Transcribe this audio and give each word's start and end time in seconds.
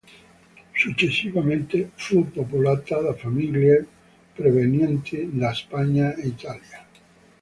Successivamente 0.75 1.91
fu 1.93 2.27
popolata 2.31 2.99
da 3.01 3.13
famiglie 3.13 3.85
provenienti 4.33 5.29
da 5.31 5.53
Spagna 5.53 6.15
e 6.15 6.25
Italia. 6.29 6.87